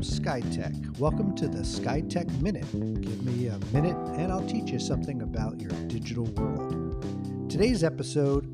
SkyTech. 0.00 0.98
Welcome 0.98 1.34
to 1.36 1.46
the 1.46 1.58
SkyTech 1.58 2.40
Minute. 2.40 2.70
Give 3.00 3.24
me 3.24 3.46
a 3.48 3.58
minute 3.72 3.96
and 4.18 4.32
I'll 4.32 4.46
teach 4.46 4.70
you 4.70 4.78
something 4.78 5.22
about 5.22 5.60
your 5.60 5.70
digital 5.86 6.24
world. 6.24 7.50
Today's 7.50 7.84
episode 7.84 8.46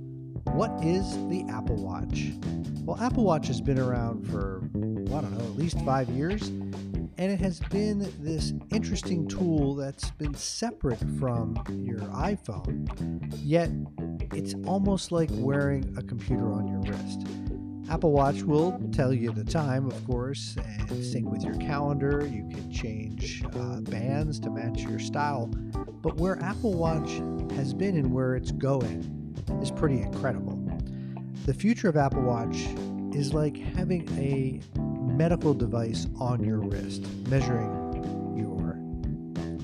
What 0.53 0.71
is 0.85 1.13
the 1.29 1.45
Apple 1.51 1.76
Watch? 1.76 2.33
Well, 2.85 3.01
Apple 3.01 3.24
Watch 3.24 3.47
has 3.47 3.61
been 3.61 3.79
around 3.79 4.26
for, 4.31 4.63
I 4.74 5.21
don't 5.21 5.38
know, 5.38 5.45
at 5.45 5.56
least 5.56 5.81
five 5.85 6.08
years, 6.11 6.49
and 6.49 7.31
it 7.33 7.41
has 7.41 7.61
been 7.61 8.11
this 8.19 8.53
interesting 8.71 9.29
tool 9.29 9.75
that's 9.75 10.11
been 10.13 10.35
separate 10.35 11.01
from 11.19 11.63
your 11.69 12.01
iPhone, 12.01 13.33
yet 13.43 13.71
it's 14.35 14.54
almost 14.67 15.13
like 15.13 15.29
wearing 15.33 15.95
a 15.99 16.02
computer 16.02 16.52
on 16.52 16.66
your 16.66 16.80
wrist. 16.80 17.27
Apple 17.90 18.12
Watch 18.12 18.42
will 18.42 18.80
tell 18.92 19.12
you 19.12 19.32
the 19.32 19.42
time, 19.42 19.84
of 19.88 20.06
course, 20.06 20.56
and 20.88 21.04
sync 21.04 21.28
with 21.28 21.42
your 21.42 21.56
calendar. 21.56 22.24
You 22.24 22.48
can 22.48 22.70
change 22.70 23.44
uh, 23.44 23.80
bands 23.80 24.38
to 24.40 24.50
match 24.50 24.82
your 24.82 25.00
style. 25.00 25.46
But 26.00 26.16
where 26.16 26.40
Apple 26.40 26.72
Watch 26.74 27.10
has 27.56 27.74
been 27.74 27.96
and 27.96 28.14
where 28.14 28.36
it's 28.36 28.52
going 28.52 29.36
is 29.60 29.72
pretty 29.72 30.00
incredible. 30.00 30.56
The 31.46 31.52
future 31.52 31.88
of 31.88 31.96
Apple 31.96 32.22
Watch 32.22 32.58
is 33.12 33.34
like 33.34 33.56
having 33.56 34.08
a 34.16 34.60
medical 35.12 35.52
device 35.52 36.06
on 36.20 36.44
your 36.44 36.58
wrist, 36.58 37.04
measuring 37.27 38.36
your 38.36 38.78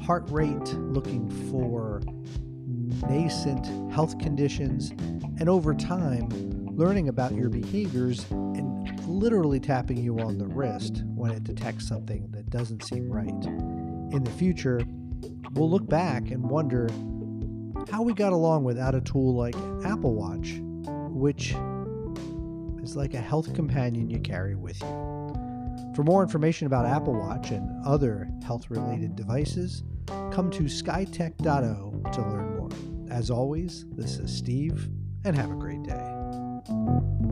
heart 0.02 0.28
rate, 0.32 0.74
looking 0.74 1.30
for 1.48 2.02
nascent 3.08 3.92
health 3.92 4.18
conditions, 4.18 4.90
and 5.38 5.48
over 5.48 5.74
time, 5.74 6.55
learning 6.76 7.08
about 7.08 7.34
your 7.34 7.48
behaviors 7.48 8.30
and 8.30 9.00
literally 9.08 9.58
tapping 9.58 9.96
you 9.96 10.19
on 10.19 10.36
the 10.36 10.46
wrist 10.46 11.02
when 11.06 11.30
it 11.33 11.42
detects 11.42 11.88
something 11.88 12.30
that 12.30 12.50
doesn't 12.50 12.84
seem 12.84 13.10
right. 13.10 13.46
In 14.12 14.22
the 14.22 14.30
future, 14.33 14.83
we'll 15.52 15.70
look 15.70 15.88
back 15.88 16.30
and 16.30 16.44
wonder 16.44 16.88
how 17.91 18.02
we 18.02 18.12
got 18.12 18.34
along 18.34 18.64
without 18.64 18.94
a 18.94 19.00
tool 19.00 19.34
like 19.34 19.56
Apple 19.86 20.14
Watch, 20.14 20.60
which 21.12 21.55
is 22.83 22.94
like 22.94 23.14
a 23.14 23.20
health 23.20 23.55
companion 23.55 24.11
you 24.11 24.20
carry 24.20 24.55
with 24.55 24.78
you. 24.83 25.33
For 25.94 26.02
more 26.05 26.22
information 26.22 26.66
about 26.66 26.84
Apple 26.84 27.14
Watch 27.14 27.52
and 27.52 27.86
other 27.86 28.28
health 28.44 28.68
related 28.68 29.16
devices, 29.16 29.83
come 30.06 30.50
to 30.50 30.64
skytech.o 30.64 32.11
to 32.12 32.20
learn 32.20 32.56
more. 32.58 32.68
As 33.11 33.30
always, 33.30 33.86
this 33.92 34.18
is 34.18 34.36
Steve, 34.36 34.90
and 35.24 35.34
have 35.34 35.50
a 35.50 35.55
great 35.55 35.83
day. 35.83 36.16
Thank 36.69 37.20
you. 37.20 37.25